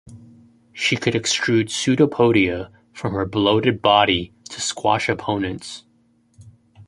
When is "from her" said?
2.91-3.23